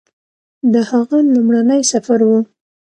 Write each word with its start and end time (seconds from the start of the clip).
د 0.73 0.75
هغه 0.89 1.17
لومړنی 1.33 1.81
سفر 1.91 2.19
و 2.25 2.29